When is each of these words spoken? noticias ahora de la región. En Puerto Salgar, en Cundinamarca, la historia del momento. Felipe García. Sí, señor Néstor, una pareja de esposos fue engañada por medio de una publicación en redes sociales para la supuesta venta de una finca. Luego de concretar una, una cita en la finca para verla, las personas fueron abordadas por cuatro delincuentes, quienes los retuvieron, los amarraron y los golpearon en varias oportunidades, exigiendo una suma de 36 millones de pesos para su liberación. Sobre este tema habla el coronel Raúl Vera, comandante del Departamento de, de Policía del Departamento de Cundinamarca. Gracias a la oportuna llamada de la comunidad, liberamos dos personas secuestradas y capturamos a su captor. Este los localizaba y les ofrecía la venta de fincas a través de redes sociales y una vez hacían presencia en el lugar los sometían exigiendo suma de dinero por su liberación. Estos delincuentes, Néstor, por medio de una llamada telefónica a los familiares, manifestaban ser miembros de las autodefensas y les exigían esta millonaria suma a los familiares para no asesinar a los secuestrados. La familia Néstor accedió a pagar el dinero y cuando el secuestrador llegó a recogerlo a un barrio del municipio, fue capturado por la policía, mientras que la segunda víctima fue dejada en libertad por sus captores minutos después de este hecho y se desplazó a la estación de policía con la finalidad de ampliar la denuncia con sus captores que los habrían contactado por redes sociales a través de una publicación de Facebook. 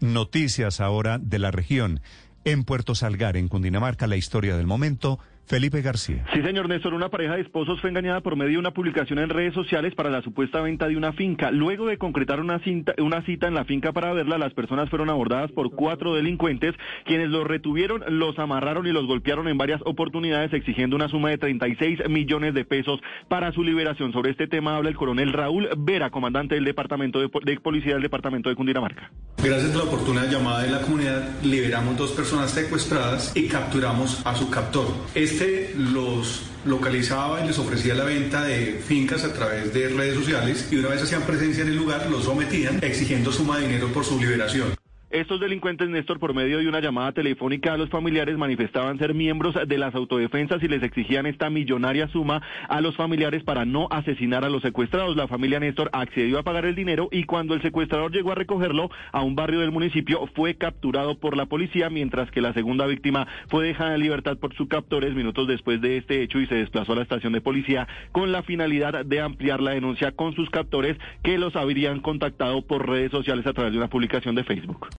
noticias 0.00 0.80
ahora 0.80 1.18
de 1.18 1.38
la 1.38 1.50
región. 1.50 2.00
En 2.44 2.64
Puerto 2.64 2.94
Salgar, 2.94 3.36
en 3.36 3.48
Cundinamarca, 3.48 4.06
la 4.06 4.16
historia 4.16 4.56
del 4.56 4.66
momento. 4.66 5.18
Felipe 5.46 5.82
García. 5.82 6.24
Sí, 6.32 6.42
señor 6.42 6.68
Néstor, 6.68 6.94
una 6.94 7.10
pareja 7.10 7.34
de 7.34 7.42
esposos 7.42 7.80
fue 7.80 7.90
engañada 7.90 8.20
por 8.20 8.36
medio 8.36 8.52
de 8.52 8.58
una 8.58 8.70
publicación 8.72 9.18
en 9.18 9.28
redes 9.28 9.54
sociales 9.54 9.94
para 9.94 10.10
la 10.10 10.22
supuesta 10.22 10.60
venta 10.60 10.88
de 10.88 10.96
una 10.96 11.12
finca. 11.12 11.50
Luego 11.50 11.86
de 11.86 11.98
concretar 11.98 12.40
una, 12.40 12.60
una 12.98 13.22
cita 13.22 13.48
en 13.48 13.54
la 13.54 13.64
finca 13.64 13.92
para 13.92 14.12
verla, 14.12 14.38
las 14.38 14.54
personas 14.54 14.88
fueron 14.88 15.10
abordadas 15.10 15.52
por 15.52 15.70
cuatro 15.70 16.14
delincuentes, 16.14 16.74
quienes 17.04 17.28
los 17.28 17.46
retuvieron, 17.46 18.02
los 18.08 18.38
amarraron 18.38 18.86
y 18.86 18.92
los 18.92 19.06
golpearon 19.06 19.48
en 19.48 19.58
varias 19.58 19.80
oportunidades, 19.84 20.52
exigiendo 20.52 20.96
una 20.96 21.08
suma 21.08 21.30
de 21.30 21.38
36 21.38 22.08
millones 22.08 22.54
de 22.54 22.64
pesos 22.64 23.00
para 23.28 23.52
su 23.52 23.62
liberación. 23.62 24.12
Sobre 24.12 24.30
este 24.30 24.46
tema 24.46 24.76
habla 24.76 24.88
el 24.88 24.96
coronel 24.96 25.32
Raúl 25.32 25.68
Vera, 25.76 26.10
comandante 26.10 26.54
del 26.54 26.64
Departamento 26.64 27.20
de, 27.20 27.28
de 27.44 27.60
Policía 27.60 27.94
del 27.94 28.02
Departamento 28.02 28.48
de 28.48 28.56
Cundinamarca. 28.56 29.10
Gracias 29.42 29.74
a 29.74 29.78
la 29.78 29.84
oportuna 29.84 30.26
llamada 30.26 30.62
de 30.62 30.70
la 30.70 30.80
comunidad, 30.80 31.42
liberamos 31.42 31.96
dos 31.96 32.12
personas 32.12 32.50
secuestradas 32.52 33.32
y 33.34 33.48
capturamos 33.48 34.24
a 34.24 34.34
su 34.34 34.48
captor. 34.48 34.86
Este 35.32 35.72
los 35.78 36.42
localizaba 36.66 37.42
y 37.42 37.46
les 37.46 37.58
ofrecía 37.58 37.94
la 37.94 38.04
venta 38.04 38.44
de 38.44 38.78
fincas 38.86 39.24
a 39.24 39.32
través 39.32 39.72
de 39.72 39.88
redes 39.88 40.14
sociales 40.14 40.68
y 40.70 40.76
una 40.76 40.90
vez 40.90 41.02
hacían 41.02 41.22
presencia 41.22 41.62
en 41.62 41.70
el 41.70 41.76
lugar 41.76 42.06
los 42.10 42.24
sometían 42.24 42.80
exigiendo 42.82 43.32
suma 43.32 43.56
de 43.56 43.66
dinero 43.66 43.88
por 43.94 44.04
su 44.04 44.20
liberación. 44.20 44.81
Estos 45.12 45.40
delincuentes, 45.40 45.90
Néstor, 45.90 46.18
por 46.18 46.32
medio 46.32 46.56
de 46.56 46.66
una 46.66 46.80
llamada 46.80 47.12
telefónica 47.12 47.74
a 47.74 47.76
los 47.76 47.90
familiares, 47.90 48.38
manifestaban 48.38 48.98
ser 48.98 49.12
miembros 49.12 49.54
de 49.68 49.76
las 49.76 49.94
autodefensas 49.94 50.62
y 50.62 50.68
les 50.68 50.82
exigían 50.82 51.26
esta 51.26 51.50
millonaria 51.50 52.08
suma 52.08 52.40
a 52.66 52.80
los 52.80 52.96
familiares 52.96 53.42
para 53.44 53.66
no 53.66 53.88
asesinar 53.90 54.42
a 54.42 54.48
los 54.48 54.62
secuestrados. 54.62 55.14
La 55.14 55.28
familia 55.28 55.60
Néstor 55.60 55.90
accedió 55.92 56.38
a 56.38 56.42
pagar 56.44 56.64
el 56.64 56.74
dinero 56.74 57.10
y 57.12 57.24
cuando 57.24 57.52
el 57.52 57.60
secuestrador 57.60 58.10
llegó 58.10 58.32
a 58.32 58.36
recogerlo 58.36 58.90
a 59.12 59.20
un 59.20 59.36
barrio 59.36 59.60
del 59.60 59.70
municipio, 59.70 60.26
fue 60.34 60.54
capturado 60.54 61.18
por 61.18 61.36
la 61.36 61.44
policía, 61.44 61.90
mientras 61.90 62.30
que 62.30 62.40
la 62.40 62.54
segunda 62.54 62.86
víctima 62.86 63.28
fue 63.48 63.66
dejada 63.66 63.94
en 63.94 64.00
libertad 64.00 64.38
por 64.38 64.54
sus 64.54 64.68
captores 64.68 65.14
minutos 65.14 65.46
después 65.46 65.82
de 65.82 65.98
este 65.98 66.22
hecho 66.22 66.40
y 66.40 66.46
se 66.46 66.54
desplazó 66.54 66.94
a 66.94 66.96
la 66.96 67.02
estación 67.02 67.34
de 67.34 67.42
policía 67.42 67.86
con 68.12 68.32
la 68.32 68.42
finalidad 68.44 69.04
de 69.04 69.20
ampliar 69.20 69.60
la 69.60 69.72
denuncia 69.72 70.12
con 70.12 70.34
sus 70.34 70.48
captores 70.48 70.96
que 71.22 71.36
los 71.36 71.54
habrían 71.54 72.00
contactado 72.00 72.62
por 72.62 72.88
redes 72.88 73.10
sociales 73.10 73.46
a 73.46 73.52
través 73.52 73.72
de 73.72 73.78
una 73.78 73.90
publicación 73.90 74.34
de 74.34 74.44
Facebook. 74.44 74.90